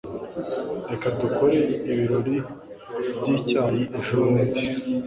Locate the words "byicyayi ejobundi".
3.19-4.61